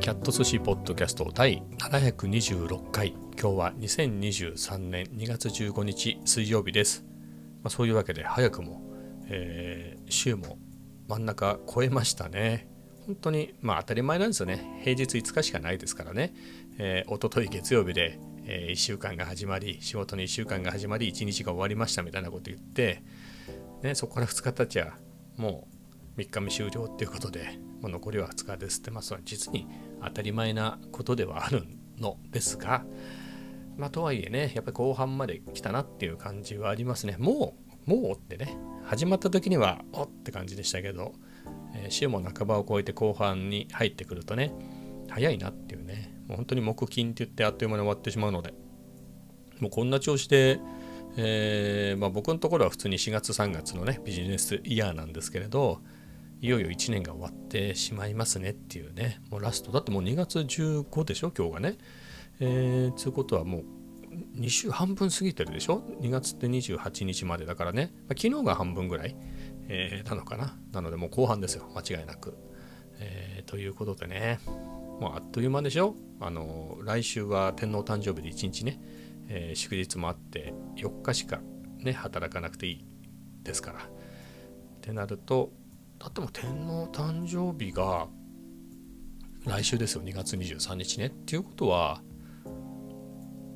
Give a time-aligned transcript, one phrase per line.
[0.00, 3.08] キャット寿司ポッドキャスト第726回。
[3.40, 7.04] 今日は2023年2月15日水曜日です、
[7.62, 8.80] まあ、そういうわけで早くも、
[9.26, 10.58] えー週も
[11.08, 12.68] 真ん中超えましたね。
[13.06, 14.80] 本当にまあ当たり前なんですよね。
[14.84, 16.32] 平日5日しかないですからね、
[16.78, 23.02] えー、一昨日月曜日で、え1週間が始まり仕事の1週間が始まり1日が終わりましたみたいなこと言って、
[23.82, 24.96] ね、そこから2日経っちゃ
[25.36, 25.68] も
[26.16, 29.66] う3日目終了っていうことで、もう残りは2日ですって、まあ、それは実に
[30.02, 31.64] 当たり前なことではある
[31.98, 32.84] のですが、
[33.76, 37.16] まあ、とはいえね、やっぱり後半まで来たなっていう感じはありますね。
[37.18, 41.14] もう、もうってね、始まった時には、おって感じでしたけど、
[41.74, 44.52] えー週も半ばを超えて後半に入ってくるとね、
[45.08, 48.52] 早いなっていうね、もう本当に木金って言ってあっという間に終わってしまうので、
[49.60, 50.60] もうこんな調子で、
[51.16, 55.80] えーまあ、僕のところは普通に4月3月のねビジネスイヤーなんですけれど
[56.40, 59.20] いよいよ1年が終わってしまいますねっていうね。
[59.30, 61.78] もうラストだってもう2月15でしょ今日がね。
[62.40, 63.64] えー、つうことはもう
[64.36, 69.16] 2週半分過ぎてるでしょ？2月って28日までだからね、まあ、昨日が半分ぐらい、
[69.68, 70.56] えーなのかな。
[70.72, 71.68] なのでもう後半ですよ。
[71.74, 72.36] 間違いなく、
[73.00, 74.38] えーということでね。
[74.46, 75.96] もうあっという間でしょ？
[76.20, 78.80] あの来週は天皇誕生日で1日ね。
[79.28, 81.40] えー祝日もあって4日しか
[81.78, 82.84] ね働かなくていい
[83.42, 83.80] ですから。
[83.80, 83.82] っ
[84.80, 85.52] てなると
[85.98, 88.06] だっても天皇誕生日が
[89.44, 90.02] 来週ですよ。
[90.02, 91.06] 2月23日ね。
[91.06, 92.02] っていうことは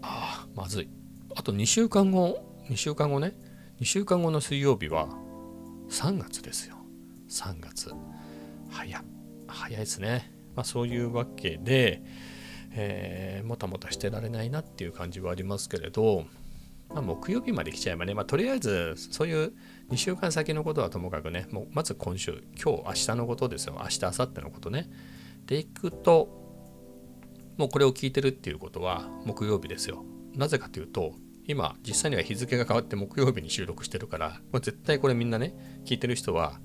[0.02, 0.88] ああまずい。
[1.36, 3.34] あと2週間後2週間後ね。
[3.80, 5.08] 2週間後の水曜日は
[5.88, 6.76] 3月ですよ。
[7.28, 7.92] 3月。
[8.70, 9.04] 早
[9.46, 10.32] 早いですね。
[10.56, 12.02] まあそういうわけで
[12.74, 16.24] えーもたもたしてられないなっていう感じはありますけれど、
[16.88, 19.52] まあ、木曜日まで来ちゃえばね、まあ、とりあえずそういう
[19.92, 24.90] 2週間先のことはともかくね、もうまず今週、今日、明日のことですよ、明日、明後日のことね。
[25.46, 26.30] でいくと、
[27.58, 30.02] もうこれを聞いてるっていうことは木曜日ですよ。
[30.34, 31.12] なぜかというと、
[31.46, 35.54] 今、実際には日付が変わって木曜日に収録してるから、もう絶対これみんなね、
[35.84, 36.58] 聞いてる人は、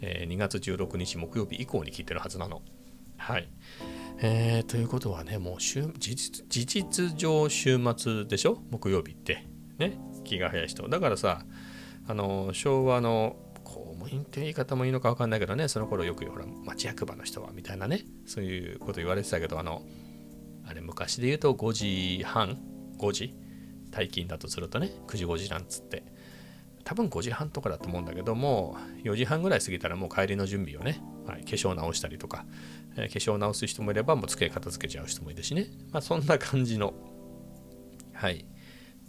[0.00, 2.62] えー2月16日木曜日以降に聞いてるはずなの。
[3.16, 3.48] はい。
[4.18, 8.60] えーということはね、もう週事実事実上週末でしょ？
[8.70, 9.46] 木曜日って。
[9.78, 10.88] ね、気が早い人。
[10.88, 11.46] だからさ、
[12.06, 19.82] あの昭和の公務員って言い方もいいのか分かんないけどね、その頃よくほら町役場の人はみたいなね、そういうこと言われてたけど、あの、
[20.66, 22.58] あれ昔で言うと5時半、
[22.98, 23.34] 5時、
[23.90, 26.04] 退勤だとするとね、9時5時なんつって。
[26.84, 32.44] 多分5時半とかだと思うんだけども4時半ぐらい過ぎたらもう帰りの準備をね、はい、化粧直したりとか、
[32.96, 36.92] えー化粧直す人もいればもう机片付けちゃう人もいるしね、まあ、そんな感じの
[38.12, 38.44] はい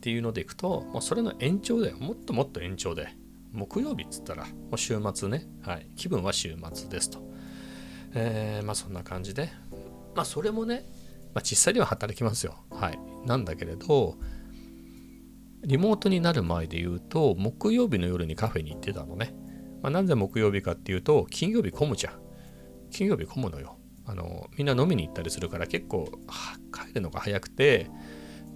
[0.03, 1.95] っていうのでいくともうそれの延長だよ。
[1.97, 3.15] もっともっと延長で。
[3.53, 7.19] 木曜日っつったらもう週末ね、はい、気分は週末ですと、
[8.13, 9.49] えーまあそんな感じで。
[10.13, 10.83] まあそれもね、
[11.33, 12.55] まあ、実際には働きますよ。
[12.69, 12.99] はい。
[13.25, 14.17] なんだけれど
[15.63, 19.33] リモートになる前で言うと、木曜日の夜にカフェに行ってたのね。
[19.81, 22.19] まあ、なぜ木曜日かっていうと、金曜日混むじゃん。
[22.91, 23.77] 金曜日混むのよ。
[24.03, 26.11] あの、みんな飲みに行ったりするから結構
[26.73, 27.89] 帰るのが早くて、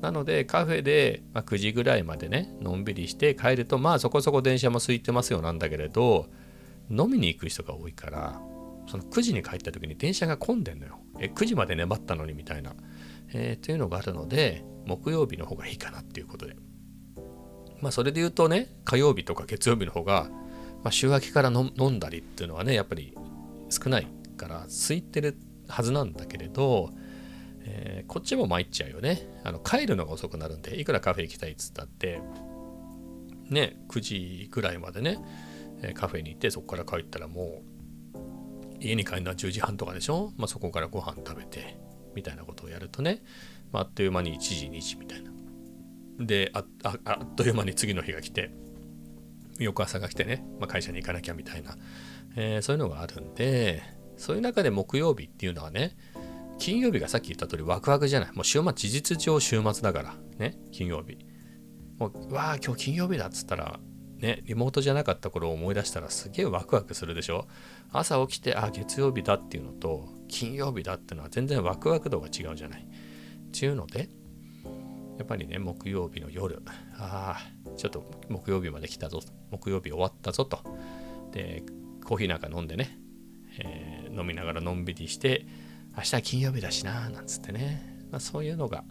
[0.02, 6.28] なのでカフェで、ま、9時ぐらいまでね、のんびりして帰ると、まあそこそこ電車も空いてますよなんだけれど、
[6.90, 8.42] 飲みに行く人が多いから、
[8.88, 11.00] その9時に帰った時に電車が混んでんのよ。
[11.20, 12.74] え、9時まで粘ったのにみたいな。
[13.34, 16.56] えーというのがあるので、木曜日の方がいいかなっていうことで。
[17.82, 20.30] まあそれで言うとね火曜日とか月曜日の方が、
[20.84, 23.16] まあ、週明けから飲飲んだりっていうのはねやっぱり
[23.70, 25.38] 少ないから空いてる
[25.68, 26.92] はずなんだけれど、
[27.70, 29.28] えーこっちも参っちゃうよね。
[29.44, 32.22] あの帰るのが遅くなるんでいくらカフェ行きたいっつったって
[33.50, 35.20] ね9時ぐらいまでね、
[35.94, 37.62] カフェに行ってそこから帰ったらも
[38.14, 41.78] う家に帰るのは10時半とかでしょ、まあ、そこからご飯食べて
[42.16, 43.24] みたいなことをやるとね、
[43.72, 45.32] まあ、っという間に1時2時みたいな。
[46.20, 48.50] であああっという間に次の日が来て
[49.60, 51.76] 翌朝が来てね、まあ、会社に行かなきゃみたいな、
[52.36, 53.84] えーそういうのがあるんで
[54.18, 55.96] そういう中で木曜日っていうのはね
[56.58, 58.32] 金曜日がさっき言った通りワクワクじゃない。
[58.34, 60.16] もう週末事実上週末だから。
[60.38, 60.58] ね。
[60.72, 61.18] 金曜日。
[61.98, 63.80] もうわあ今日金曜日だっつったら
[64.18, 64.42] ね。
[64.46, 67.48] リモートじゃなかった頃を思い出したらすげえワクワクするでしょ。
[67.92, 72.82] 朝起きてあ月曜日だっていうのと金曜日だっていうのは全然ワクワク度が違うじゃない。
[72.82, 74.10] っていうので
[75.18, 76.62] やっぱりね、木曜日の夜、
[76.96, 79.20] ああ、ちょっと木曜日まで来たぞ、
[79.50, 80.60] 木曜日終わったぞと。
[81.32, 81.64] で、
[82.06, 83.00] コーヒーなんか飲んでね、
[83.60, 85.46] えー飲みながらのんびりして、
[85.98, 88.84] 明日は金曜日だしな、なんつってね、まあ、そういうのが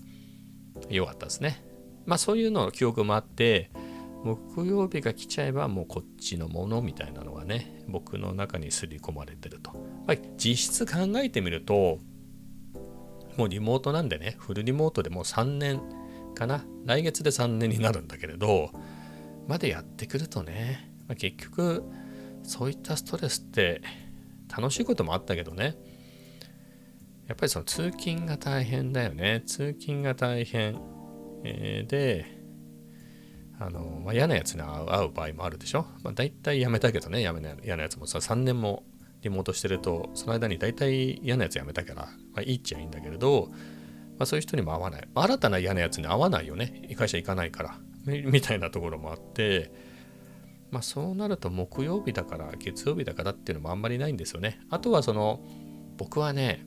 [0.91, 1.65] 良かったですね。
[2.05, 3.71] まあそういうのの記憶もあって、
[4.25, 9.73] 木曜日が来ちゃえばもうこっちのものみたいなのがね、僕の中に刷り込まれてると。
[10.07, 12.01] まあ、実質考えてみると、
[13.37, 15.81] もうリモートなんでねフルリモートでもう3年
[16.35, 18.71] かな来月で3年になるんだけれど
[19.47, 21.85] までやってくるとね、まあ、結局
[22.43, 23.83] そういったストレスって
[24.55, 25.77] 楽しいこともあったけどね
[27.27, 29.43] やっぱりその通勤が大変だよね。
[29.47, 30.81] 通勤が大変、
[31.45, 32.27] えー、で
[33.59, 37.23] あの、まあ、嫌なやつに会う場合もあるでしょ、まあ、大体やめたけどね。
[37.23, 38.85] やめな嫌なやつもさ3年も
[39.23, 43.49] リモートしてるとその間に大体嫌なやつやめたから、まあ、いいっちゃいいんだけれど、
[44.19, 46.95] まあ、そういう人にも会わない、まあ、新たな嫌なやつに会わないよね。
[46.97, 47.79] 会社行かないから。
[48.07, 49.97] みたいなところもあって。
[50.71, 54.61] まあそうなると木曜日だから月曜日だからっていうのもあんまりないんですよね。
[54.69, 55.41] あとはその
[55.97, 56.67] 僕はね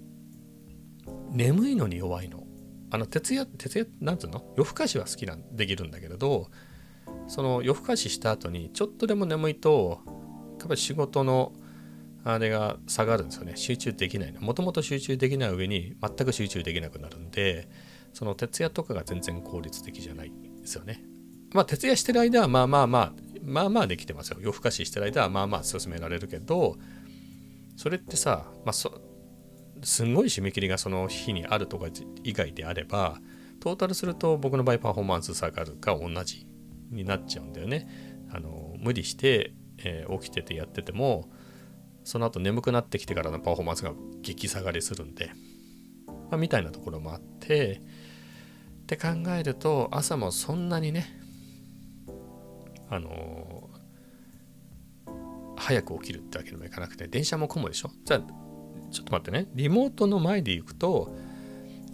[1.32, 2.44] 眠いのに弱いの。
[2.92, 4.44] あの徹夜徹夜なんつうの？
[4.58, 6.50] 夜更かしは好きなんできるんだけれど
[7.28, 10.02] その夜更かしした後にちょっとでも眠いと
[10.60, 11.54] やっぱり仕事の
[12.24, 13.54] あれが下がるんですよね。
[13.56, 17.70] 集中できないもともと集中できない上に全く集中できなくなるんで
[18.14, 21.04] その徹夜とかが全然効率的じゃないですよね。
[21.54, 24.38] まあ徹夜してる間はまあまあまあまあまあできてますよ。
[24.42, 26.76] 夜更かししてる間はまあまあ進められるけど
[27.78, 28.92] それってさ、まあ、そ
[29.84, 31.88] すんごい締め切りがその日にあるとか
[32.24, 33.20] 以外であれば
[33.60, 36.48] トータルすると僕の場合パフォーマンス下がるか同じ
[36.92, 37.88] になっちゃうんだよね。
[38.32, 41.30] あの無理して、えー、起きててやってても
[42.04, 45.32] その後眠くなってきてからのパフォーマンスが激下がりするんで、
[46.08, 47.82] まあ、みたいなところもあって
[48.84, 51.20] って考えると朝もそんなにね
[52.90, 55.12] あのー、
[55.58, 57.92] 早く起きるってわけにもいかなくて電車も混むでしょ？
[58.06, 58.22] じゃあ
[58.92, 59.50] ちょっと待ってね。
[59.54, 61.16] リモートの前で行くと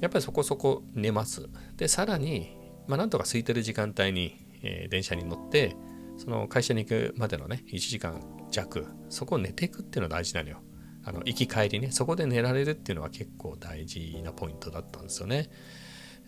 [0.02, 1.48] やっぱりそこそこ寝ます。
[1.78, 2.58] でさらに、
[2.88, 5.76] まあ、なんとか空いてる時間帯にえー、電車に乗って
[6.18, 8.22] その会社に行くまでのね1時間
[8.52, 10.62] 弱そこを寝ていくっていうのが大事なのよ。
[11.08, 15.50] あの行き帰りねそこで寝られるっていうのは結構大事なポイントだったんですよね。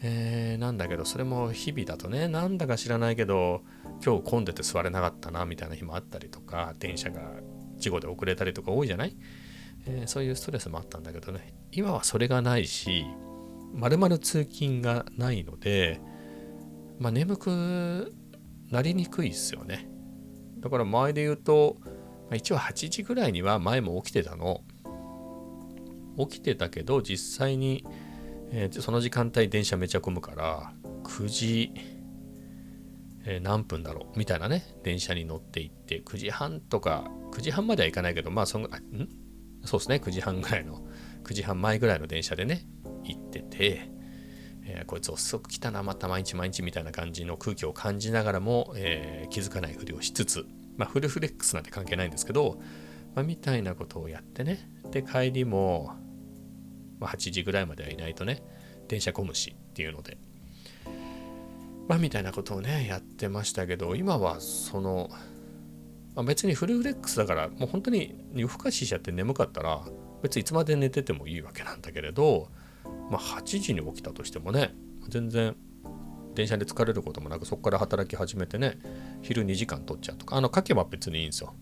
[0.03, 3.63] えー、なんだけどそれも日々だとねなんだか知らないけど
[4.05, 7.21] 今日混んでて座れなかったなみたいな日もあったりとか電車が
[7.77, 9.17] 事故で遅れたりとか多いじゃない、
[9.87, 13.05] えー、そういうストレスもあったんだけどね今はそれがないし
[13.73, 15.99] まるまる通勤がないので
[16.99, 18.13] まあ眠く
[18.69, 19.87] なりにくいですよね。
[20.59, 21.87] だから前で言うと、ま
[22.31, 24.63] あ一応8時ぐらいには前も起きてたの。
[26.17, 27.85] 起きてたけど、実際に、
[28.51, 30.73] えー、その時間帯電車めちゃ混むから、
[31.03, 31.71] 9時、
[33.25, 38.67] え、何分だろうみたいなね、電車に乗っていって、9時半とか、9時半までは行かないけど、まあそんん？
[39.65, 40.81] そうですね、9時半ぐらいの、
[41.23, 42.65] 9時半前ぐらいの電車でね、
[43.03, 43.89] 行ってて、
[44.65, 50.45] えー、こいつ遅く来たな、また毎日毎日みたいな感じの空気を感じながらも、えー、気づかないふりをしつつ、
[50.77, 52.59] まあ、フルフレックスなんて関係ないんですけど、
[53.15, 55.95] まあ、みたいなことをやってね、で、帰りも、
[56.99, 58.43] まあ、8時ぐらいまではいないとね、
[58.87, 60.17] 電車混むしっていうので、
[61.87, 65.09] まあ、みたいなことをね、やってましたけど、今はその、
[66.17, 69.85] まあ、別にフルフレックスだから、もう本当に夜更かししちゃって眠かったら、
[70.21, 72.49] 別にいつまで寝ててもいいわけなんだけれど、
[73.09, 74.73] まあ、8時に起きたとしてもね
[75.09, 75.55] 全然
[76.33, 78.79] 電車で疲れることもなくそこから働き始めてね
[79.21, 81.53] 昼2時間取っちゃうとかあの書けば別にいいんですよ。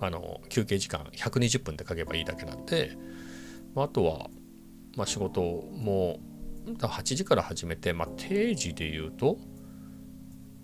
[0.00, 2.92] あの休憩時間120分で書けばいいだけなんで、
[3.74, 4.28] まあ、あとは、
[4.96, 6.20] まあ、仕事も
[6.66, 9.38] 8時から始めて、まあ、定時で言うと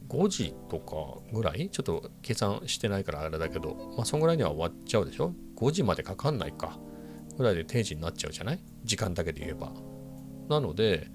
[0.08, 1.70] 5時とかぐらい？
[1.70, 6.78] ちょっと計算してないからあれだけど、まあ、そんぐらいには終わっちゃうでしょ？5時までかかんないか。
[7.36, 8.60] ぐらいで定時になっちゃうじゃない？
[8.84, 9.72] 時間だけで言えば。
[10.48, 11.08] なので、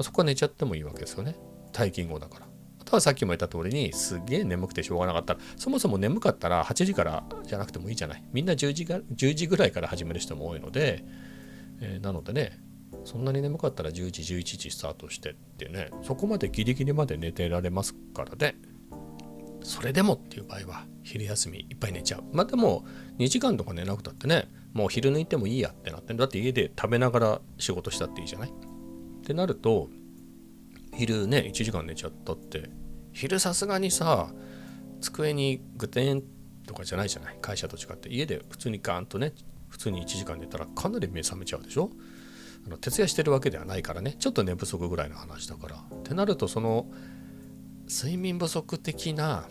[0.00, 1.36] そこは寝ちゃってもいいわけですよね。
[1.72, 2.46] 退勤後だから。
[2.80, 5.40] あとはさっきも言った通りにすげえ眠くてしょうがなかったら。
[5.56, 8.24] そもそも眠かったら8時からじゃなくてもいいじゃない？
[8.32, 11.04] みんな10時が10時ぐらいから始める人も多いので、
[11.80, 12.60] えー、なのでね
[13.04, 18.56] そんなに眠かったら10時11時スタートしてってねそこまでギリギリまで寝てられますからね。
[19.62, 22.24] それでもっていう場合は昼休みいっぱい寝ちゃう。
[22.32, 22.84] まあでも
[23.18, 28.50] 2時間とか寝なくたってねもう昼抜いてもいいやってなってだって家で食べながら仕事したっていいじゃない？
[28.50, 28.52] っ
[29.22, 29.88] てなると
[30.94, 32.68] 昼ね1時間寝ちゃったって
[33.12, 34.28] 昼さすがにさ
[35.00, 36.22] 机にグテン
[36.66, 37.38] とかじゃないじゃない？
[37.40, 38.10] 会社と違って。
[38.10, 39.32] 家で普通にガーンとね
[39.70, 41.90] 普通に1時間寝たらかなり目覚めちゃうでしょ？
[42.66, 46.86] あの徹夜してるわけではないからねちょっと寝不足ぐらいの話だからってなるとその
[47.88, 49.48] 睡眠不足的な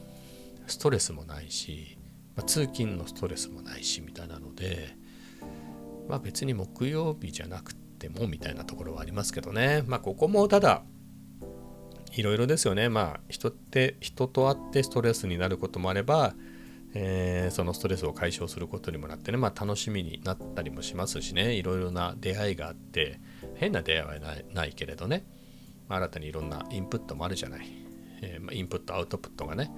[0.68, 1.98] ストレスもないし、
[2.36, 4.96] まあ、通勤のストレスもないしみたいなので
[6.08, 9.84] まあ別に木曜日じゃなくてもみたいなところはありますけどね。
[9.88, 10.84] まあここもただ
[12.16, 12.90] いろいろですよね。
[12.90, 16.34] まあ人って人と会ってストレスになることもあれば、
[16.96, 23.20] えー、そのストレスを解消することにもなってね、まあ楽しみになったりもしますしね、いろいろな出会いがあって、
[23.56, 25.26] 変な出会いはないけれどね、
[25.90, 27.68] 新たにいろんなインプットもあるじゃない、
[28.22, 29.72] えー、まインプットアウトプットがね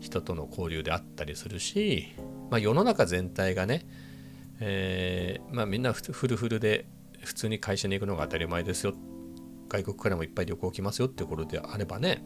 [0.00, 2.08] 人との交流であったりするし、
[2.50, 3.86] まあ、世の中全体がね、
[4.60, 6.86] えー、まあ、みんなフルフルで
[7.22, 8.94] 普通に会社に行くのが当たり前ですよ。
[9.68, 12.24] 外国からもいっぱい旅行来ますよってことであればね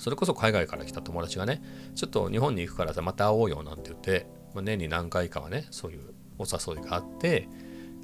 [0.00, 1.62] それこそ海外から来た友達がね
[1.94, 7.48] ちょっと日本に行くからさまた会おうよなんて言って、まあ、年に何回かはねそういうお誘いがあって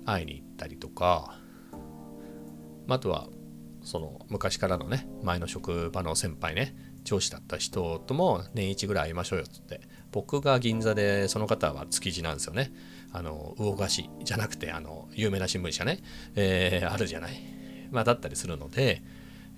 [0.04, 1.38] 会いに行ったりとか、
[2.88, 3.28] あ、あとは
[3.82, 6.74] その昔からのね前の職場の先輩ね
[7.04, 12.72] 上司だった人とも年一ぐらい会いましょうよっつって僕が銀座でその方は築地なんですよね。
[13.12, 16.02] あの魚菓子じゃなくてあの有名な新聞社ね、
[16.34, 17.34] えー、あるじゃない。
[17.90, 19.02] まあだったりするので、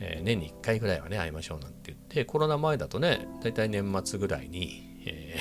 [0.00, 5.38] えー、年に1回ぐらいはね会いましょうなんて言ってコロナ前だとねだいたい年末ぐらいに、え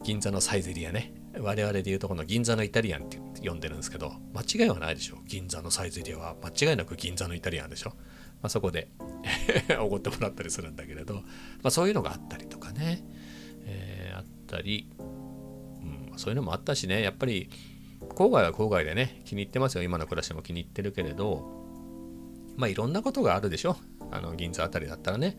[0.00, 7.90] ー、銀座のサイゼリアね我々で言うとこの銀座のイタリアンって呼んでるんですけど間違いはないでしょ銀座のサイゼリアは間違いなく銀座のイタリアンでしょ。
[8.42, 8.88] まあ、そこで
[9.80, 11.22] おごってもらったりするんだけれど、ま
[11.64, 13.04] あ、そういうのがあったりとかね、
[13.64, 17.48] えー、あったり、うん、そういうのもあったしねやっぱり
[18.00, 19.84] 郊外は郊外でね気に入ってますよ。
[19.84, 21.61] 今の暮らしも気に入ってるけれど
[22.56, 23.76] まあいろんなことがあるでしょ
[24.10, 25.38] あの銀座あたりだったらね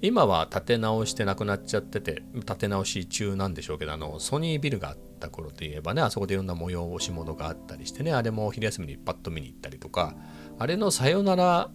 [0.00, 10.14] 今は建て直してなくなっちゃってて建て直し中なんでしょうけどあのソニービルがあった頃といえばねあそこでいろんな催し物があったりしてねあれも昼休みにパッと見に行ったりとか
[10.58, 11.70] あれのさよなら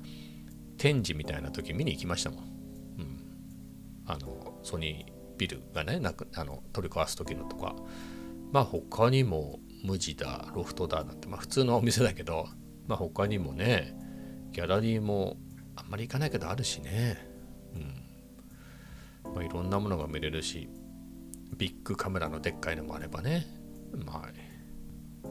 [0.77, 2.43] 展示みたいな時見に行きましたもん。
[2.43, 2.45] う
[3.01, 3.19] ん。
[4.05, 7.75] あの、ソニービルがね、なくあの取り壊す時のとか。
[8.51, 12.47] まあ他にも無地だ、ロフトだなんて、まあ普通のお店だけど、
[12.87, 13.95] まあ他にもね、
[14.51, 15.37] ギャラリーも
[15.75, 17.17] あんまり行かないけどあるしね。
[19.25, 19.33] うん。
[19.33, 20.67] まあいろんなものが見れるし、
[21.55, 23.45] ビッグカメラのでっかいのもあればね。
[24.05, 25.27] まあ、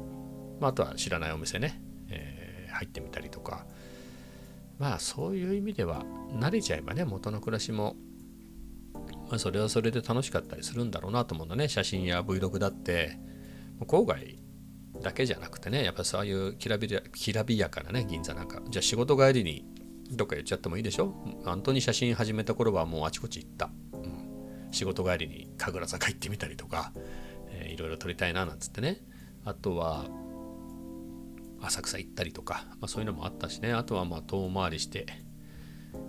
[0.60, 3.66] まあ、あとは知らないお店ね、えー、入ってみたりとか、
[4.78, 7.96] まあそういう意味では慣れちゃえばね元の暮らしも、
[9.28, 13.18] まあ、それはそれで楽しかったりするんだろうなと思うんだね写真や Vlog だって
[13.80, 14.38] 郊外
[15.02, 18.60] だけじゃなくてねやっぱそういうきらびやきらびやかなね銀座なんか。
[18.68, 19.64] じゃあ仕事帰りに
[20.10, 21.14] どっか行っちゃってもいいでしょ？
[21.44, 26.92] 本当に写真始めた頃はもうあちこち行った、うん、仕事帰りに神楽坂行ってみたりとか、
[27.48, 29.00] えー、いろいろ撮りたいななんつってね。
[29.44, 30.06] あとは
[31.62, 33.72] 浅草行ったりとか、まあ、そういうのもあったしね。
[33.72, 35.06] あとはまあ遠回りして、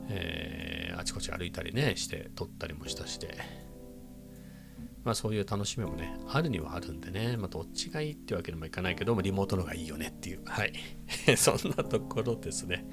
[0.09, 3.37] えー、あちこち歩いたりねして撮ったりもしたしで、
[5.07, 10.41] まあ、そういう楽しみもねあるにはあるんでね、まあ、どっちがいいってわけにもいかないけどもリモートの方がいいよねっていう。
[10.43, 10.73] はい。
[11.37, 12.85] そんなところですね。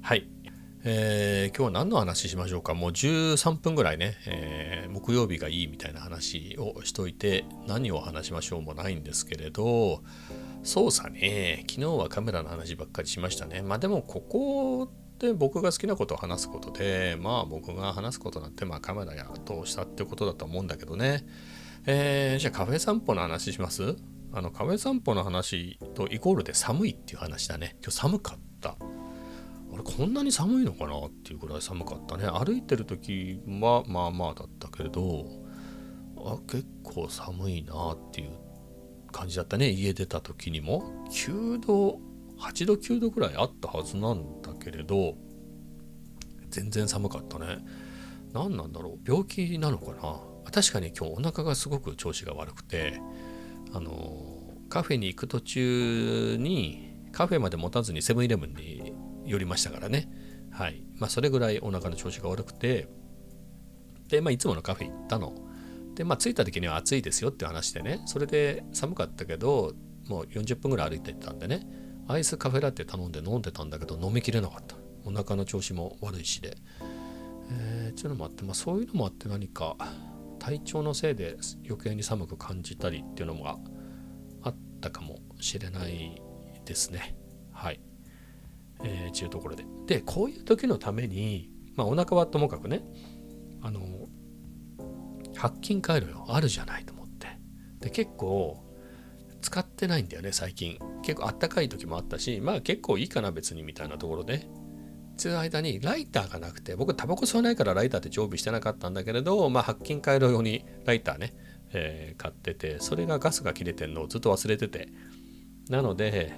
[0.00, 0.30] はい。
[0.82, 2.72] えー、今日は何の話しましょうか？
[2.72, 10.02] もう13分ぐらいね、えー、木曜日がいいみたいな話をしといて何を話しましょうもないんですけれど
[10.62, 11.66] そうさね。
[11.68, 13.60] 昨日はカメラの話ばっかりしましたね。
[13.60, 14.88] まあでもここ
[15.22, 21.24] で僕が好きなことを話すことで、まあ僕が話すことなんてまあカメラや通したってことだと思うんだけどね。
[21.86, 23.94] えー、じゃあカフェ散歩の話します？
[24.32, 27.76] あのカフェ散歩の話とイコールで寒いっていう話だね。
[27.82, 28.70] 今日寒かった。
[28.70, 32.26] あれこんなに寒いのかなっていうぐらい寒かったね。
[32.26, 35.24] 歩いてる時はまあまあだったけれど、
[36.16, 38.30] あ結構寒いなっていう
[39.12, 42.00] 感じだったね家出た時にも9度
[42.38, 45.16] 8度9度ぐらいあったはずなんだけれど
[46.50, 47.58] 全然寒かったね。
[48.32, 48.98] 何なんだろう？
[49.06, 50.20] 病気なのかな？
[50.50, 53.00] 確かに今日お腹がすごく調子が悪くて
[53.72, 58.94] あのカフェに行く途中にカフェまで持たずにセブンイレブンに
[59.26, 60.10] 寄りましたからね。
[60.50, 60.82] はい。
[60.98, 62.88] まあそれぐらいお腹の調子が悪くて
[64.08, 65.34] でまあいつものカフェ行ったの。
[65.94, 69.74] で、まあ、着いた時には暑いですよって話でね、それで寒かったけど、
[70.08, 71.66] もう40分ぐらい歩いてたんでね、
[72.08, 74.76] アイスカフェラテ頼んで飲んでたんだけど、飲みきれなかった。
[75.04, 76.56] お腹の調子も悪いしで。
[77.50, 79.76] えー、そういうのもあって、まあ、そういうのもあって何か、
[80.38, 83.48] 体調のせいで余計に寒く感じたりっていうのも
[84.42, 86.20] あったかもしれない
[86.64, 87.16] ですね。
[87.52, 87.80] はい。
[88.84, 89.64] えー、ちゅうところで。
[89.86, 92.82] で、こういう時のために、まあ、お腹はともかくね、
[93.60, 94.08] あの、
[95.42, 97.26] 100均回路よあるじゃないと思って
[97.80, 98.62] で結構
[99.40, 104.46] 使ってないんだよね最近結構あったかい時もあったしまあ結構いいかな別にみたいなところで。
[105.14, 111.34] つう間にライターがなくて僕タバコ吸わないからライターって常備してなかったんだけれどまあ白金回路用にライターね、
[111.74, 114.88] えー、買っててそれがガスが切れてんのをずっと忘れてて。
[115.68, 116.32] なので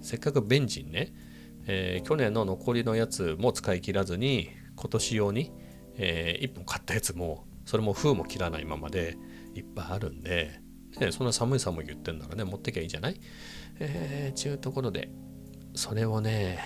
[0.00, 1.12] せっかくベンジンね、
[1.66, 5.52] えー、去年の残りのやつも使い切らずに今年用に、
[5.96, 9.16] えー、1本買ったやつもそれも封も切らないままで
[9.54, 10.60] いっぱいあるんで、
[11.00, 13.20] ね、そんな寒い寒い言ってんならね持ってきゃいいじゃない？
[13.80, 15.10] えー、ちゅうところで
[15.74, 16.58] それをね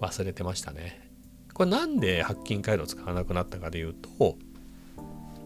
[0.00, 1.10] 忘れてましたね。
[1.54, 4.36] これなんで白金回路使わなくなったかでいうと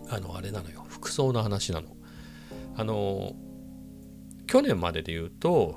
[0.09, 0.85] あのあれなのよ。
[0.89, 1.89] 服装の話なの。
[2.77, 3.33] あの
[4.47, 5.77] 去年までで言うと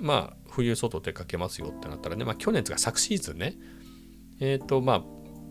[0.00, 3.54] まあ冬外出かけますよってなったらねまあ去年つか昨シーズンね。
[4.40, 5.02] えっ、ー、とまあ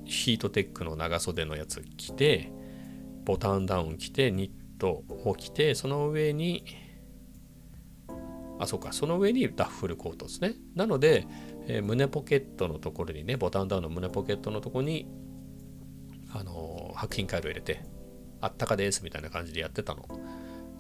[0.06, 2.52] ヒートテックの長袖のやつ着て
[3.24, 4.52] ボタンダウン着てニッ
[4.82, 6.66] トを着てその上に
[8.60, 10.54] あそうかその上にダッフルコートですね。
[10.76, 11.28] なので、
[11.68, 15.08] えー、胸ポケットのところにねボタンダウンの胸ポケットのところに
[16.34, 17.84] あのー、白品カイロ入れて
[18.40, 20.04] あったかですみたいな感じでやってたの。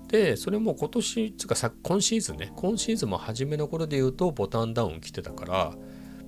[0.07, 5.75] でそれも今年つかさ今シーズンね今シーズンも初めの頃で言うとボタンダウン着てたから、ま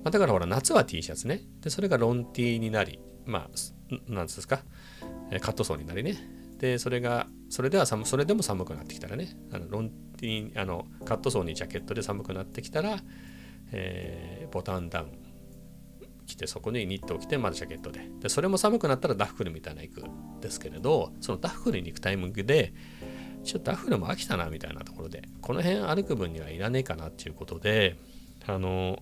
[0.06, 1.42] あ、だからほら夏は T シャツね。
[1.60, 4.62] でそれがロン T になりまあなんですか
[5.40, 6.43] カットソーになりね。
[6.58, 12.98] でそれがそれでは寒それでも寒くなってきたらねあのロンティあのカットソーにジャケットで寒くなってきたら、
[13.72, 15.24] えー、ボタンダウン
[16.26, 18.08] 着てそこにニットを着てまだジャケットで。
[18.20, 22.72] でそれも寒くなったらダッフルみたいな行くんですけれどそのダッフルに行くタイミングで
[23.44, 27.96] ちょっとダッフルも飽きたなみたいなところでこの辺歩く分にはいらねえかなっていうことで
[28.46, 28.98] あの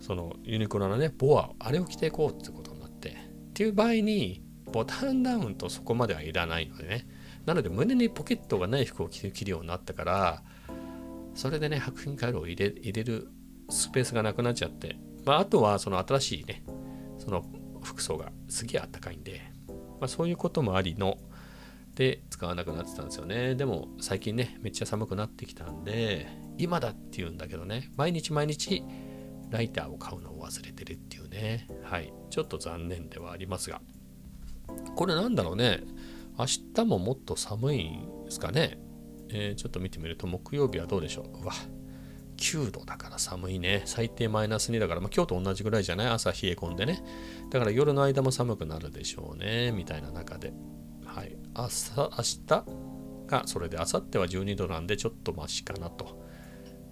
[0.00, 3.14] そのユニクロのねボアあれを着ていこうってことになってっ
[3.52, 7.06] ていう場合にボタンダウンとそこまではいらないのでね。
[7.46, 10.42] なので胸にポケットがない服を着るようになったから
[11.34, 13.28] それでね白品回路を入れ入れる
[13.70, 16.62] スペースがなくなっちゃって、まあ、あとはその新しいね
[17.18, 17.44] その
[17.82, 21.18] 服装がすげえあったかいんで、まあ、そういうこともありの
[21.94, 23.54] で使わなくなってたんですよね。
[23.54, 28.82] でも最近ねめっちゃ寒くなってきたんで今だって言うんだけどね毎日毎日
[29.50, 31.66] ライターを買うのを忘れてるっていうね。
[31.82, 32.12] はい。
[32.30, 33.80] ちょっと残念ではありますが。
[34.96, 35.80] これなんだろうね。
[36.38, 38.78] 明日ももっと寒いんですかね。
[39.28, 41.42] えー、ちょっと見てみると、木曜日はどうでしょう。
[41.42, 41.52] うわ、
[42.36, 43.82] 9度だから寒いね。
[43.84, 46.06] 最低マイナス2だから、まあ、今日と同じぐらいじゃない？
[46.08, 47.02] 朝冷え込んでね。
[47.50, 49.72] だから夜の間も寒くなるでしょうね。
[49.72, 50.52] みたいな中で。
[51.04, 51.36] はい。
[51.54, 52.64] 朝、明日？
[53.26, 56.20] がそれで、明後日は12度なんで、ちょっとマシかなと。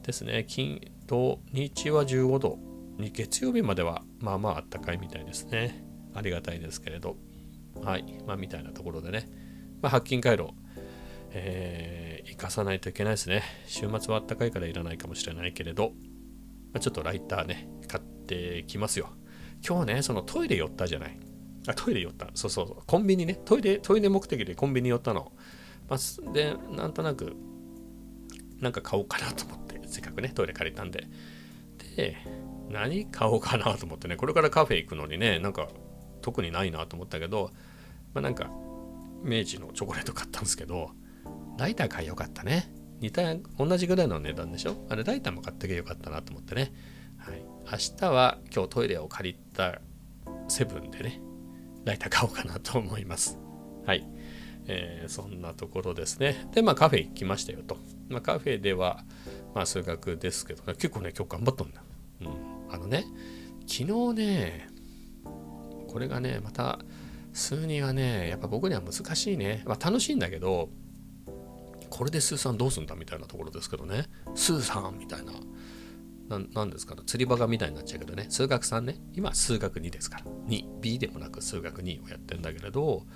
[0.03, 0.45] ですね。
[0.47, 2.59] 金、土日は15度。
[2.99, 5.85] 月曜日まではまあまああったかいみたいですね。
[6.15, 7.17] ありがたいですけれど。
[7.83, 8.05] はい。
[8.27, 9.29] まあ、みたいなところでね。
[9.81, 10.51] まあ、白金回路、
[11.31, 13.43] えー、生かさないといけないですね。
[13.67, 15.93] 週末はあったかいからいらないかもしれないけれど、
[16.73, 19.11] まあ、ちょっとライターね、買ってきますよ。
[19.67, 21.19] 今日ね、そのトイレ寄ったじゃない。
[21.67, 22.29] あ、トイレ寄った。
[22.35, 22.83] そうそうそう。
[22.87, 23.41] コンビニね。
[23.45, 25.33] トイレ、トイレ目的でコンビニ寄ったの。
[25.89, 27.37] まあ、で、なんとなく、
[28.61, 31.07] なんか買おうかなと思って、せっかくね、トイレ借りたんで。
[31.97, 32.17] で、
[32.71, 35.69] 何買おうかなと思ってね、これからカフェ行くのにね、なんか
[36.23, 37.51] 特にないなと思ったけど、
[38.15, 38.51] まあ、なんか
[39.23, 40.91] 明治のチョコレート買ったんですけど
[41.59, 43.23] ライター買いよかったね似た
[43.59, 44.75] 同じぐらいの値段でしょ？
[44.89, 46.73] あれライターも買ってけよかったなと思ってね、
[47.17, 49.81] はい、明日は今日トイレを借りた
[50.49, 51.21] セブンでね
[51.85, 53.39] ライター買おうかなと思います
[53.87, 54.09] はい
[54.71, 56.47] えー、そんなところですね。
[56.53, 57.79] で、まあカフェ行きましたよと。
[58.11, 59.03] まあカフェでは、
[59.55, 61.83] まあ数学ですけど、ね結構ね、今日頑張ったんだ。
[62.21, 62.29] うん。
[62.71, 63.07] あのね、
[63.67, 64.69] 昨日ね、
[65.89, 66.81] これがね、また
[67.33, 69.63] 数2はね、やっぱ僕には難しいね。
[69.67, 70.71] まあ、楽しいんだけど、
[71.91, 74.07] これでスーさんどうすんだみたいなところですけどね。
[74.35, 75.33] スーさんみたいな。
[76.29, 78.27] 何ですかね釣り場がみたいになっちゃうけどね。
[78.29, 78.97] 数学3ね。
[79.15, 80.25] 今数学2ですから。
[80.49, 80.81] 2。
[80.81, 83.07] B でもなく数学2をやってんだけれど、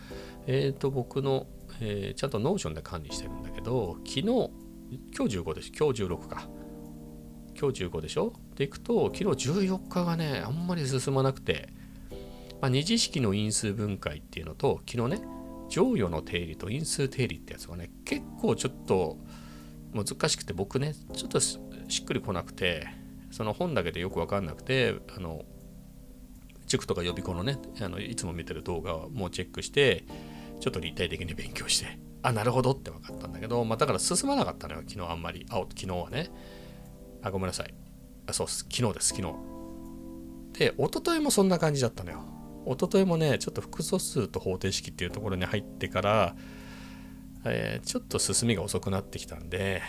[0.46, 1.46] えっ、ー、と、僕の、
[1.80, 5.72] えー、ちゃんと Notion で管理してるんだけど、昨日、今日15です。
[5.78, 6.48] 今日16か。
[7.58, 8.32] 今日15でしょ？
[8.56, 11.68] でいくと、昨日14日がね、あんまり進まなくて、
[12.62, 15.22] まあ、二次式の因数分解っていうのと昨日ね
[15.68, 19.18] 剰余の定理と因数定理ってやつがね結構ちょっと
[19.92, 21.58] 難しくて僕ねちょっとし
[22.00, 22.86] っくりこなくて
[23.30, 25.42] その本だけでよく分かんなくてあの
[26.66, 30.04] 塾とか予備校のねあのいつも見てる動画をもうチェックして
[30.60, 35.44] ちょっと立体的に勉強してあなるほどって分かったんだけど、まあ、だから進まなかったのよ昨日あんまり。
[35.50, 36.30] あ昨日はね。
[37.20, 37.74] あごめんなさい。
[38.28, 38.66] あそうす。
[38.70, 39.34] 昨日です昨日
[40.52, 42.41] で一昨日もそんな感じだったのよ。
[42.66, 46.36] 一昨日もね、ちょっと複素数と方程式っていうところに入ってから、
[47.44, 49.82] えー、ちょっと進みが遅くなってきたんで、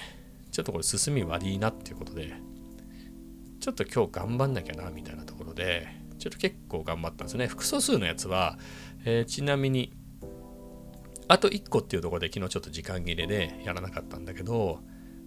[0.52, 2.34] ちょっとこれ進み悪いなっていうことで、
[3.60, 7.48] ちょっと今日頑張んなきゃな、みたいなところで、ちょっと結構頑張ったんですね。
[7.48, 8.58] 複素数のやつは、
[9.06, 9.94] えー、ちなみに、
[11.28, 14.80] あと1個っていうところで昨日ちょっと時間切れでやらなかったんだけど、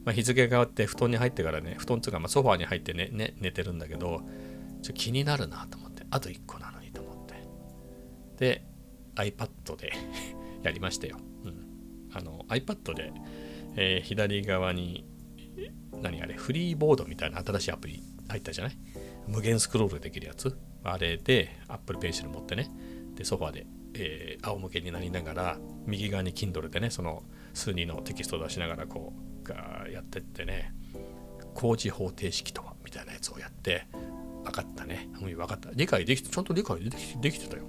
[0.04, 6.75] まあ、日付が変わって布団に入ってからね、布団つうかまソファーに入ってね、ね寝てるんだけど、ちょっと気になるなと思って、あと1個なの
[8.36, 8.64] で
[9.16, 9.92] iPad で
[10.62, 11.18] やりましたよ。
[11.44, 13.12] うん、あの iPad で、
[13.76, 15.06] えー、左側に
[16.02, 18.76] 何あれ、フリーボードみたいな新しいアプリ入ったじゃない？
[19.26, 20.56] 無限スクロールできるやつ？
[20.84, 22.70] あれで Apple Pencil 持ってね、
[23.14, 27.22] で、ソファで、えー、仰向けになりながら、右側に Kindle でね、その
[27.54, 30.72] 数人のテキストを出しながら、こう、がやってってね、
[31.54, 33.86] 工事方程式とはみたいなやつをやって、
[34.44, 35.08] 分かったね。
[35.20, 35.70] う、分かった。
[35.74, 36.78] 理解できて、ちゃんと理解
[37.20, 37.64] できてたよ。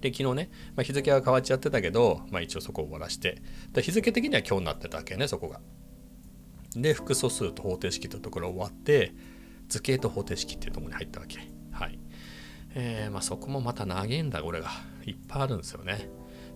[0.00, 5.60] で、昨日ね、まあ、日付は変わっちゃってたけど、まあ一応そこを終わらして、で日付的には今日になってたわけね、そこが。
[6.74, 9.12] で、複素数と方程式というところ終わって、
[9.68, 11.38] 図形と方程式っていうところに入ったわけ。
[11.72, 11.98] はい。
[12.74, 14.70] えー、まあそこもまた長いんだ、これが。
[15.04, 16.08] いっぱいあるんですよね。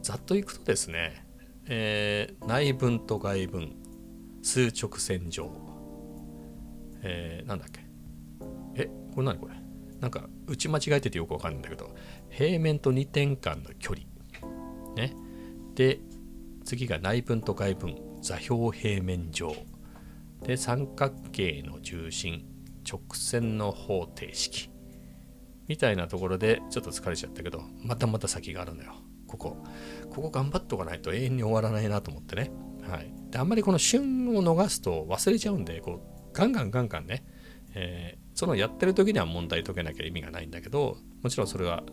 [0.02, 1.26] ざっといくとですね、
[1.66, 3.76] えー、内分と外分、
[4.42, 5.50] 数直線上、
[7.02, 7.80] えー、なんだっけ？
[8.76, 9.54] え、これ何これ？
[10.00, 11.94] なんか打ち間違えててよくわかんないんだけど、
[12.37, 14.07] 平面と2点間の距離。
[14.97, 15.14] ね。
[15.75, 16.01] で、
[16.64, 19.55] 次が内分と外分、座標平面上。
[20.42, 22.44] で、三角形の重心、
[22.88, 24.68] 直線の方程式。
[25.68, 28.94] みたいなところでちょっと疲れちゃったけど、またまた先があるのよ。
[29.29, 29.57] ここ。
[30.11, 32.51] ここ頑張っとかないと永遠に終わらないなと思ってね。
[32.83, 33.12] はい。
[33.31, 37.25] で、あんまりこの旬を逃すと忘れちゃうんで、こう、ガンガンガンガンね、
[37.75, 41.85] えー、そのやってる時には問題解けなきゃ意味がないんだけど、もちろんそれは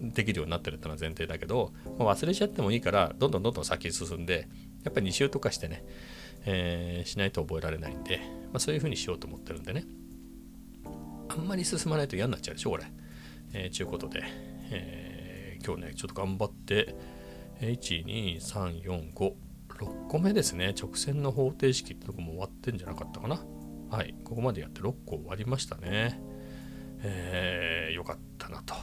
[0.00, 4.48] できるようになってるってのは前提だけど、まあ、忘れちゃってもいいからどんどんどんどん先進んで
[4.84, 5.84] やっぱり2周とかしてね、
[6.44, 8.18] えー、しないと覚えられないんで、
[8.52, 9.84] まあ、そういうふうにしようと思ってるんでね。
[11.28, 12.84] あんまり進まないと嫌になっちゃうでしょこれ。
[13.52, 14.22] えー、ちゅうことで、
[14.70, 16.94] えー、今日ねちょっと頑張って
[17.60, 19.32] 12345
[19.78, 20.74] 6個目ですね。
[20.78, 23.40] 直線の方程式ってとこも終わってんじゃなかったかな。
[23.90, 24.14] はい。
[24.24, 26.20] ここまでやって6個終わりましたね。
[27.00, 28.74] えー、よかったなと。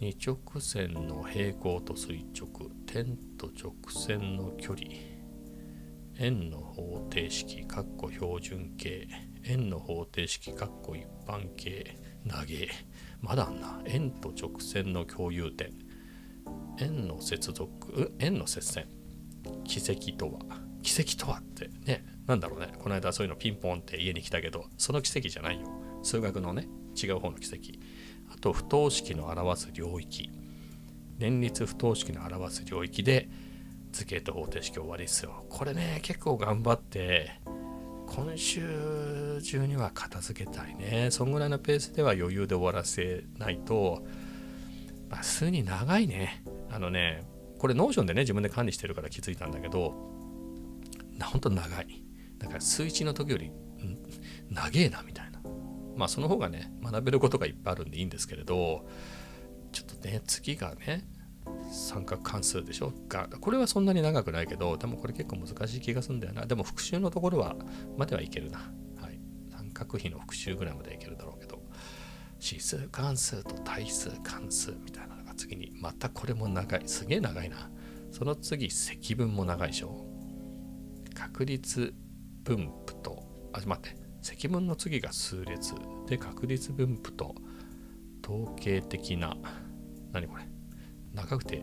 [0.00, 4.88] 二直線の平行と垂直点と直線の距離。
[6.18, 9.06] 円の方程式括弧標準形。
[9.44, 11.98] 円の方程式括弧一般形。
[12.26, 12.70] 投げ
[13.20, 13.82] まだあんな。
[13.84, 15.72] 円と直線の共有点。
[16.78, 18.86] 円の接続円の接線。
[19.64, 20.38] 奇跡とは。
[20.82, 22.72] 奇跡とはってねなんだろうね。
[22.78, 25.68] この間そういうのピンポンって家に来たけどその奇跡じゃないよ。
[26.02, 27.78] 数学のね違う方の奇跡。
[28.32, 30.30] あと不等式の表す領域。
[31.18, 33.28] 連立不等式の表す領域で
[33.92, 37.40] 図形と方程式終わりですよこれね結構頑張って
[38.06, 41.08] 今週中には片付けたいね。
[41.10, 44.02] そんぐらいのペースでは余裕で終わらせないと
[45.10, 46.42] まあ数2長いね。
[46.70, 47.24] あのね
[47.58, 49.90] これ Notion でね自分で管理してるから気づいたんだけど
[51.22, 52.02] ほんと長い。
[52.38, 53.50] だから数1の時より
[54.50, 55.27] 長えなみたいな。
[55.98, 58.88] まあその方がね、学べることがいっぱいあるんでいいんですけれど、
[59.72, 61.06] ちょっとね、次がね、
[61.70, 62.92] 三角関数でしょ？
[63.08, 66.46] が、これはそんなに長くないけど、でもこれ結構難しい気がするんだよな。
[66.46, 67.56] でも復習のところは、
[67.96, 68.58] まではいけるな。
[68.96, 69.20] はい。
[69.50, 71.62] 三角比の復習ぐらいまでいけるだろうけど、
[72.40, 76.82] 指数関数と対数関数みたいなのが次に、またこれも長い。
[76.86, 77.70] すげえ長いな。
[78.12, 80.06] その次、積分も長いでしょ？
[81.14, 81.92] 確率
[82.44, 84.07] 分布と、あ、待って。
[84.28, 85.74] 積分の次が数列
[86.06, 87.34] で確率分布と
[88.22, 89.38] 統計的な
[90.12, 90.46] 何これ？
[91.14, 91.62] 長くて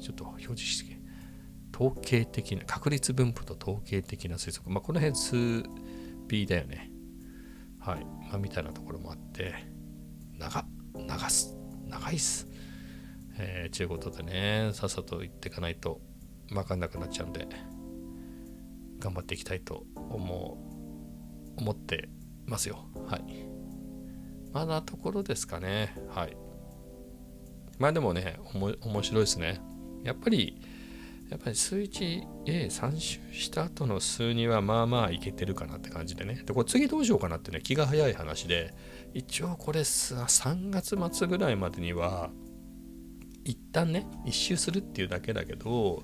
[0.00, 1.00] ちょっと表示して
[1.72, 4.68] 統計的な確率分布と統計的な推測。
[4.74, 5.62] まあこの辺数
[6.26, 6.90] B だよね。
[7.78, 8.04] はい。
[8.28, 9.54] まあみたいなところもあって
[10.36, 10.64] 長
[11.06, 11.56] 長す。
[11.86, 12.48] 長いっす。
[13.38, 16.00] えー、ちゅうことでねさっさと言ってかないと
[16.48, 17.46] 分かんなくなっちゃうんで
[18.98, 20.67] 頑張っていきたいと思う。
[21.58, 22.08] 思って
[22.46, 22.86] ますよ。
[23.06, 23.24] はい。
[24.52, 25.94] まだところですかね。
[26.08, 26.36] はい。
[27.78, 29.60] まあでもね、面白いですね。
[30.04, 30.60] やっぱり、
[31.28, 36.42] やっぱり数 1A3 周した後の数2はまあまあいけてるかなって感じでね。
[36.46, 38.74] で、これ次どうしようかなってね、気が早い話で、
[39.12, 42.30] 一応これ3月末ぐらいまでには、
[43.44, 46.02] 一旦ね、一周するっていうだけだけど、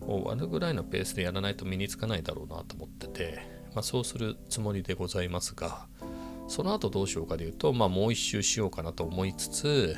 [0.00, 5.86] 終わるぐらいのペースでやらないと身につかないだろうなと思ってて、まあ、そうするつもりでございますが
[6.46, 9.96] その後どうしようかでいうと、まあ、もう一周しようかなと思いつつ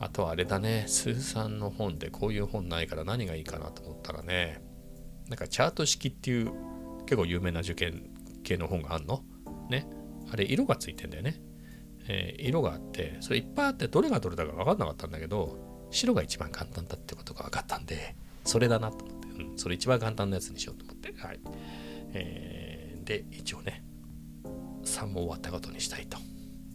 [0.00, 4.62] あとはあれだねスーさんの本でこういう本ないから何がいいかなと思ったらね
[5.28, 6.52] なんかチャート式っていう
[7.04, 8.08] 結構有名な受験
[8.44, 9.22] 系の本があんの？
[9.68, 9.86] ね？
[10.30, 11.40] あれ色がついてんだよね、
[12.06, 15.58] えー、色があってそれいっぱいあってどれがどれだか分かんなかったんだけど
[15.90, 21.40] 白が一番簡単だってことが分かったんでそれだなと思って、うん、それ一番簡単なやつにしようと思ってはい。
[22.18, 23.84] えー、で、一応ね、
[24.84, 26.18] 3も終わったことにしたいと。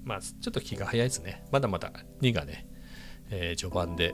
[0.03, 1.45] まあ、ちょっと気が早いですね。
[1.51, 2.67] まだまだ2がね、
[3.29, 4.13] えー、序盤で、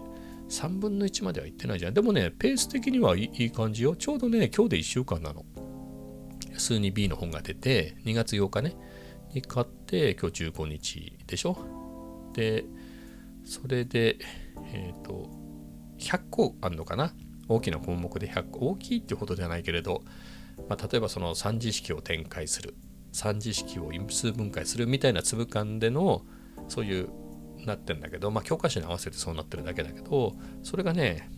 [0.50, 1.94] 3分の1まではいってないじゃん。
[1.94, 3.96] でもね、ペース的にはいい感じよ。
[3.96, 5.46] ちょうどね、今日で1週間なの。
[6.60, 8.76] 数に B の本が出て、2月8日ね、
[9.34, 11.58] に買って、今日15日でしょ。
[12.34, 12.66] で、
[13.46, 14.18] それで、
[14.74, 15.30] えっ、ー、と、
[15.98, 17.14] 100個あるのかな
[17.48, 18.60] 大きな項目で100個。
[18.70, 20.04] 大きいっていうほどではないけれど、
[20.68, 22.76] まあ、例えばその3次式を展開する。
[23.14, 26.24] 3次式を因数分解するみたいな粒感での、
[26.68, 27.10] そういう
[27.66, 31.30] なってんだけど、まあ、教科書に合わせてそうなってるだけだけど、それがね、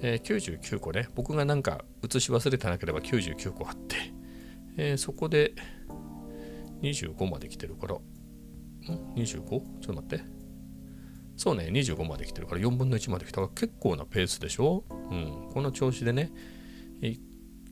[0.00, 3.96] えー、99個ね、僕がなんか写し忘れてなければ99個あって、
[4.76, 5.54] えー、そこで
[6.82, 7.98] 25まで来てるから、ん
[9.14, 9.44] ?25?
[9.48, 10.24] ちょっと待って。
[11.36, 14.84] そうね、25まで来てるから4分の1まで来たから結構なペースでしょ？
[14.90, 15.50] うん。
[15.52, 16.30] この調子でね、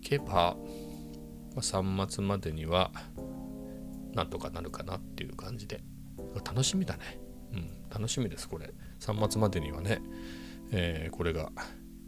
[0.03, 0.57] けば、
[1.55, 2.91] まあ、3末までには
[4.15, 5.83] なんとかなるかなっていう感じで
[6.45, 7.21] 楽しみだね。
[7.53, 8.73] うん、楽しみです、これ。
[9.01, 10.01] 3末までにはね、
[10.73, 11.51] えー、これが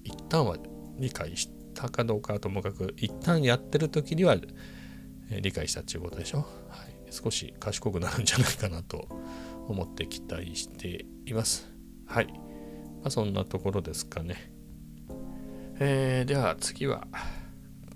[0.04, 0.56] 一旦は
[0.98, 4.36] 理解したかどうかともかく、一旦やってる時には、
[5.40, 6.38] 理解したっていうことでしょ。
[6.38, 6.46] はい、
[7.10, 9.08] 少し賢くなるんじゃないかなと
[9.68, 11.72] 思って期待しています。
[12.06, 12.26] はい。
[12.26, 14.52] まあ、そんなところですかね。
[15.78, 17.08] えー、では次は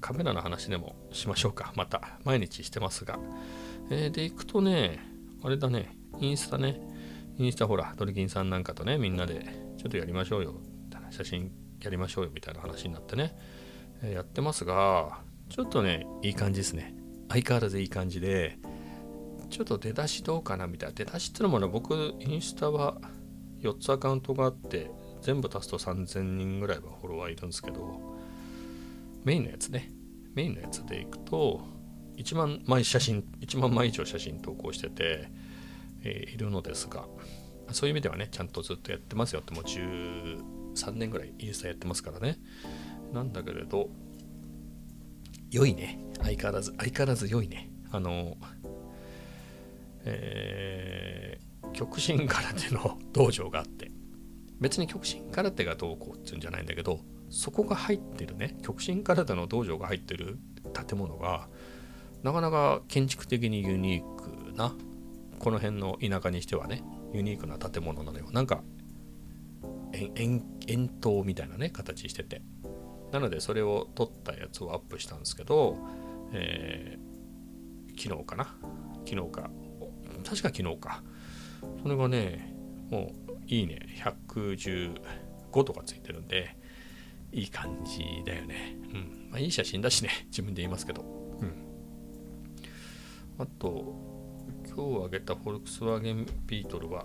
[0.06, 1.72] カメラの話でもしましょうか。
[1.74, 3.18] また毎日してますが。
[3.90, 5.00] えー、で、いくとね、
[5.42, 6.80] あれだね、インスタね、
[7.38, 10.54] インスタほら、ドリキンさんなんかとね、みんなでちょっとやりましょうよ、
[11.10, 13.36] 写真やりましょうよみたいな話になってね、
[14.00, 16.94] えー、やってますが、ちょっとね、いい感じですね。
[17.28, 18.60] 相変わらずいい感じで、
[19.50, 20.94] ちょっと出だしどうかなみたいな。
[20.94, 22.96] 出だしってのもね、僕、インスタは
[23.60, 24.88] 4つアカウントがあって、
[25.20, 28.14] 全部足すと3000人ぐらいはフォロワーいるんですけど、
[29.24, 29.95] メインのやつね、
[30.36, 31.62] メインのやつでいくと、
[32.18, 35.30] 1万枚写真、1万枚以上写真投稿してて、
[36.04, 37.06] えー、いるのですが、
[37.72, 42.38] そういう意味ではね、ちゃんとずっとやってますよって、もう13年ぐらいインスタやってますからね。
[43.12, 43.88] なんだけれど、
[45.50, 45.98] 良いね。
[46.22, 47.70] 相変わらず、相変わらず良いね。
[47.90, 48.36] あの、
[50.04, 53.90] えー、極真空手の道場があって、
[54.60, 57.00] 別に極真空手がどうこうっていうんじゃないんだけど、
[57.36, 60.38] そこが入ってるね、極真空手の道場が入ってる
[60.88, 61.48] 建物が、
[62.22, 64.74] なかなか建築的にユニークな
[65.38, 68.30] この辺の田舎にしてはねユニークな建物なのよ。
[68.32, 68.62] なんか
[69.92, 72.40] 円筒みたいなね形してて。
[73.12, 75.76] なのでそれを撮ったやつをアップしたんですけど、
[76.32, 78.56] えー、昨日かな？
[79.06, 79.50] 昨日か。
[80.24, 81.02] 確か昨日か。
[81.82, 82.56] それがね
[82.90, 83.78] もういいね。
[84.02, 86.56] 115とかついてるんで
[87.36, 91.02] いい感じだよねうんまあいい写真だしね 自分で言いますけど
[91.40, 91.66] うん
[93.38, 93.94] あと、
[94.74, 97.04] 今日あげたフォルクスワーゲンビートルは、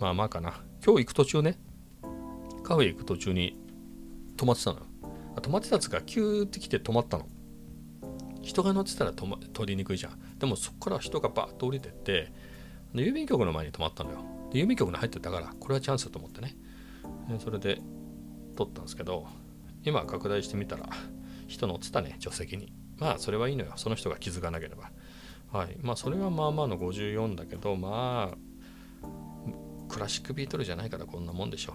[0.00, 0.62] まあまあかな。
[0.82, 1.58] 今日行く途中ね、
[2.62, 3.58] カフェ行く途中に
[4.38, 4.86] 止まってたのよ。
[5.36, 7.28] 止まってたやつがキューって来て止まったの。
[8.40, 10.38] 人が乗ってたら止、ま、通りにくいじゃん。
[10.38, 12.32] でもそこから人がバーッと降りてって、
[12.94, 14.24] 郵便局の前に止まったのよ。
[14.50, 16.56] で郵便局に入ってたから、これはチャンスだと思ってね。
[17.38, 17.82] それで
[18.56, 19.26] 撮ったんですけど、
[19.86, 20.88] 今拡大してみたら、
[21.46, 22.72] 人乗ってたね、助手席に。
[22.98, 23.72] まあ、それはいいのよ。
[23.76, 24.90] その人が気づかなければ。
[25.52, 25.76] はい。
[25.80, 29.06] まあそれはまあまあの54だけどまあ
[29.88, 31.74] クラシックビートルじゃないからこんなもんでしょ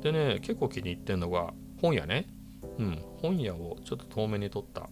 [0.00, 0.02] う。
[0.02, 2.26] でね結構気に入ってんのが本屋ね。
[2.78, 3.02] うん。
[3.20, 4.88] 本屋をちょっと遠目に撮った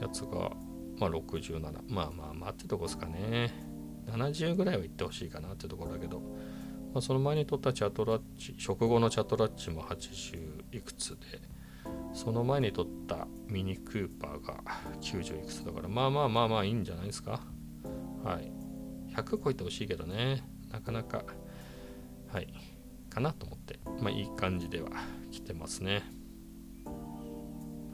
[0.00, 0.50] やつが
[0.98, 3.52] まあ67まあまあまあってとこですかね。
[4.06, 6.20] 70ぐらいは行ってほしいかなってところだけど、
[6.94, 11.47] まあ、その前に撮ったチャトラッチ食後のチャトラッチも80いくつで。
[12.12, 14.62] その前に撮ったミニクーパーが
[15.00, 17.40] 90いくつだからまあまあまあまあいいんじゃないですか。
[18.24, 18.52] はい。
[19.14, 20.42] 100超えてほしいけどね。
[20.70, 21.24] なかなか
[22.32, 22.52] はい。
[23.08, 24.90] かなと思ってまあいい感じでは
[25.30, 26.02] 来てますね。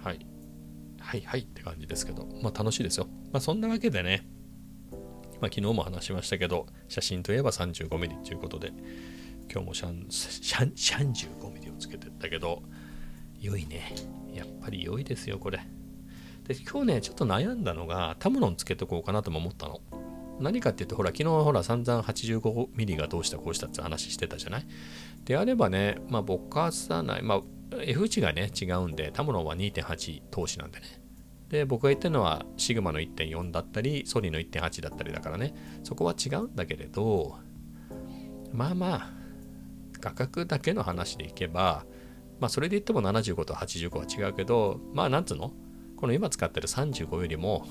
[0.02, 0.26] はい。
[1.00, 3.06] はいはいって感じですけどまあ楽しいですよ。
[3.32, 4.26] まあそんなわけでね
[5.40, 8.72] まあ昨日も話しましたけど写真といえば 35mm ということで
[9.52, 12.62] 今日もシャンシャン 35mm をつけてったけど
[13.44, 13.94] 良いね。
[14.32, 15.60] やっぱり良いですよ、これ。
[16.48, 19.80] で、今日ね、ちょっと悩んだのが、タムロンつけとこうかなとも思ったの。
[20.40, 24.66] 何かって言って、ほら、昨日ほら、散々 85mm がどうしたこうしたって話してたじゃない？
[25.24, 27.40] であればね、まあ、ぼかさない、まあ、
[27.82, 30.86] F 値がね、違うんで、タムロンは2.8投資なんでね。
[31.48, 37.38] で、僕が言ってるのは、シグマの1.4だったり、ソニーの1.8だったりだからね、そこは違うんだけれど、
[38.52, 39.12] まあまあ、
[40.00, 41.84] 価格だけの話でいけば、
[42.44, 45.54] まあそれで言っても75と85は違うけど、まあなんつうの？
[45.96, 47.66] この今使ってる35よりも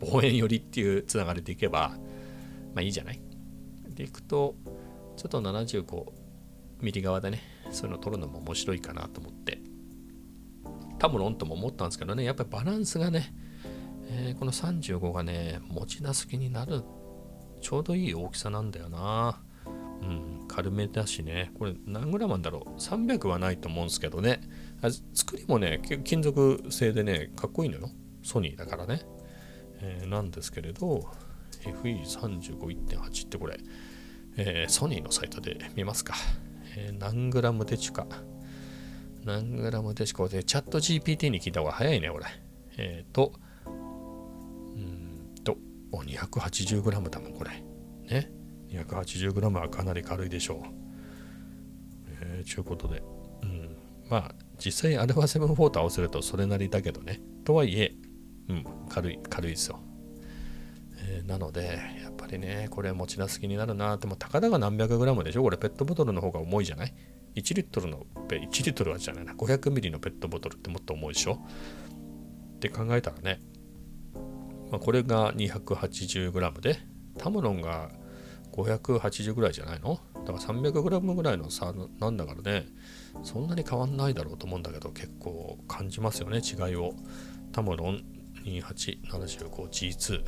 [0.00, 1.92] 望遠寄りっていうつながりでいけば、
[2.74, 3.20] まあいいじゃない？
[3.90, 4.56] でいくと、
[5.16, 6.06] ちょっと75
[6.80, 9.60] ミリ側でね、そういうの撮るのも面白いかなと思って。
[10.98, 13.32] タムロンとも思ったんですけどねやっぱりバランスがね、
[14.10, 16.82] えー、この35がね持ち出す気になる。
[17.60, 19.40] ちょうどいい大きさなんだよな。
[20.02, 24.40] うん、軽めだしね、これ何グラムなんだろう ?300 はないと思うんですけどね、
[25.14, 27.90] 作りもね、金属製でね、かっこいいのよ。
[28.24, 29.02] ソニーだからね。
[29.80, 31.08] えー、なんですけれど、
[31.62, 33.60] FE35.1.8 ってこれ、
[34.36, 36.14] えー、ソニーのサイトで見ますか。
[36.76, 38.08] えー、何グラムでちゅか。
[39.24, 40.26] 何グラムでちか。
[40.26, 42.24] で、チャット GPT に聞いた方が早いね、これ。
[42.78, 43.32] えっ、ー、と、
[43.64, 45.56] うんと、
[45.92, 47.62] 280グラムだもん、これ。
[48.10, 48.37] ね。
[48.70, 50.58] 280g はかなり軽いでしょう。
[52.22, 53.02] えー、ちゅうことで、
[53.42, 53.76] うん、
[54.10, 57.20] まあ実際 α7-4 と合わせるとそれなりだけどね。
[57.44, 57.94] とはいえ、
[58.48, 59.80] うん、軽い、軽いですよ。
[61.00, 65.42] えー、なので、やっぱりね、これ持ち出す気になるなって、もたかだが何百グラムでしょ？
[65.42, 66.94] これペットボトルの方が重いじゃない
[67.36, 71.40] ?1 リットルの、1リットルはじゃないな、500ミリのペットボトルってもっと重いでしょ？
[72.56, 73.40] って考えたらね、
[74.70, 76.80] まあ、これが 280g で、
[77.16, 77.90] タムロンが
[78.64, 80.00] 580ぐらいじゃないの？
[80.26, 82.66] だから 300g ぐらいの差なんだからね。
[83.22, 86.38] そんなに変わんないだろうと思うんだけど結構感じますよね。
[86.38, 86.94] 違いを。
[87.52, 88.04] タムロン
[88.44, 90.22] 2875G2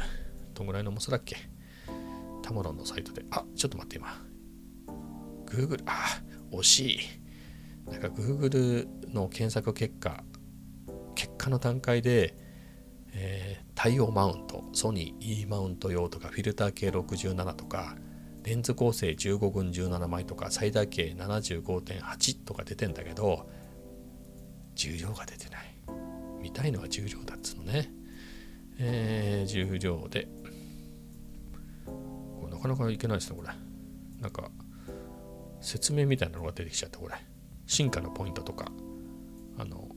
[0.55, 1.37] どんぐらいの重さだっけ？
[2.43, 3.25] タムロンのサイトで。
[3.31, 4.09] あちょっと待って今。
[5.47, 7.01] Google あ惜しい。
[7.91, 10.23] なんか Google の検索結果
[11.15, 12.35] 結果の段階で
[13.13, 17.97] えー、対応マウント、ソニー E マウント用とか、フィルター系67とか、
[18.43, 23.49] レンズ構成15分17枚とか最大径75.8とか出てんだけど
[24.75, 25.77] 重量が出てない。
[26.41, 27.93] 見たいのは重量だっつうのね。
[28.79, 30.27] えー、重量で。
[32.51, 33.49] なかなかいけないですねこれ。
[34.21, 34.51] なんか
[35.61, 37.15] 説明みたいなのが出てきちゃったこれ。
[37.67, 38.73] 進化のポイントとか。
[39.59, 39.89] あの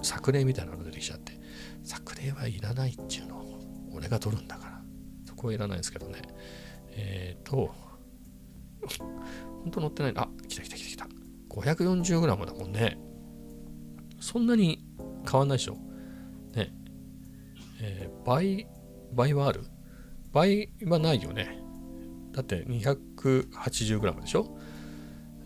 [0.00, 1.32] 作例みたいなの出てきちゃって。
[1.82, 3.44] 作例はいらないっていうの
[3.92, 4.82] 俺が取るんだから。
[5.26, 6.22] そこはいらないですけどね。
[6.92, 7.70] えっ、ー、と、
[9.62, 11.08] 本当乗ってないあ、来た来た来た来た。
[11.48, 12.98] 540g だもんね。
[14.20, 14.84] そんなに
[15.30, 15.74] 変わんないでしょ。
[16.54, 16.72] ね。
[17.80, 18.66] えー、倍、
[19.12, 19.64] 倍はある？
[20.32, 21.58] 倍はないよね。
[22.32, 24.56] だって 280g でしょ、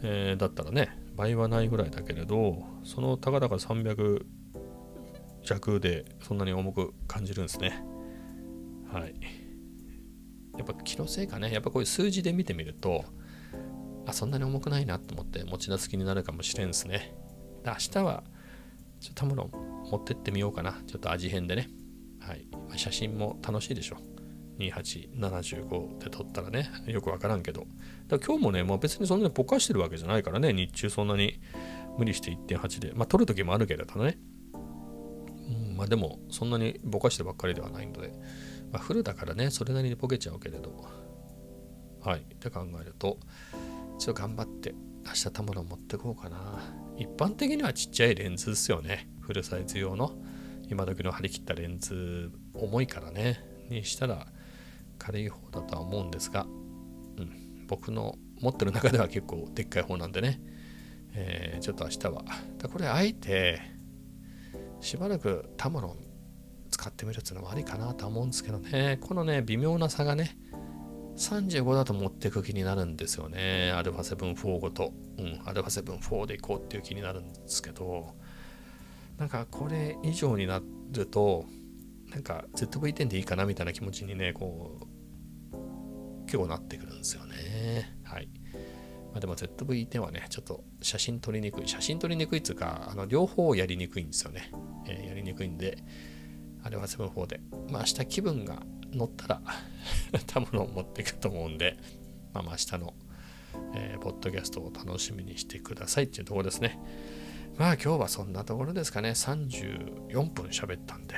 [0.03, 4.25] えー、だったらね、倍はないぐらいだけれど、そのたかだか300
[5.43, 7.85] 弱でそんなに重く感じるんですね。
[8.93, 9.15] はい。
[10.57, 13.05] やっぱ気のせいかね、やっぱこういう数字で見てみると、
[14.07, 17.15] あ、そんなに重くないなと思って持ち出す気になるかもしれんですね。
[17.65, 18.25] で明日は、
[19.01, 19.51] ちょっとたもの
[19.91, 20.81] 持ってってみようかな。
[20.87, 21.69] ちょっと味変でね。
[22.21, 22.47] はい。
[22.69, 23.97] ま、写真も楽しいでしょ。
[24.59, 27.67] 2875で撮ったらね、よくわからんけど。
[28.09, 31.41] だ今日もね、もう別にそんなにぼかしてるわけじゃないからね、日中そんなに
[31.99, 32.93] 無理して1.8で。
[32.95, 34.19] まあ撮るときもあるけれどね。
[34.55, 38.13] うん、まあでも、そんなにぼかしてばっかりではないので、
[38.73, 40.85] まあ、フルだからね、それなりにボケちゃうけれど。
[42.01, 42.21] はい。
[42.21, 43.19] って考えると、
[43.99, 44.75] ちょっと頑張って
[45.05, 46.61] 明日たもの持ってこうかな。
[46.97, 49.09] 一般的にはちっちゃいレンズですよね。
[49.21, 50.13] フルサイズ用の。
[50.69, 53.41] 今時の張り切ったレンズ、重いからね。
[53.69, 54.27] にしたら
[54.99, 60.41] 軽い方だとは思うんですが、うん、僕の持ってる中では結構でっかい方なんでね。
[61.15, 62.25] えー、ちょっと明日は。
[62.71, 63.61] これあえて、
[64.81, 65.97] しばらくタモロン
[66.87, 68.99] 使ってみるっていうのもありかなとは思うんですけどね。
[69.01, 70.39] このね、微妙な差がね、
[71.17, 73.73] 35だと持っていく気になるんですよね。
[73.75, 74.93] α7-4 ごと。
[75.19, 78.15] うん、α7-4 でいこうっていう気になるんですけど、
[79.19, 81.47] なんかこれ以上になると、
[82.11, 84.79] なんか ZV-10 でいいかなみたいな気持ちにね、こ
[85.53, 87.99] う、結構なってくるんですよね。
[88.05, 88.29] はい。
[89.13, 91.69] まあ、でも ZV-10 はね、ちょっと写真撮りにくい。
[91.69, 94.53] 写真撮りにくいっていうか、あの両方やりにくいんですよね。
[94.87, 95.79] えー、やりにくいんで、
[96.67, 97.41] あれはセブン4で。
[97.71, 98.61] まあ明日気分が
[98.93, 99.41] 乗ったら
[100.27, 101.77] たものを持っていくと思うんで、
[102.35, 102.95] まあ明日の、
[103.75, 106.81] えー、ポッドキャストを楽しみにしてくださいっていうところですね。
[107.57, 109.11] まあ今日はそんなところですかね。
[109.11, 111.15] 34分喋ったんで、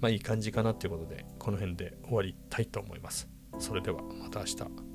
[0.00, 3.28] まあいい感じかなっていうことで、この辺で終わりたいと思います。
[3.60, 4.85] それではまた明日。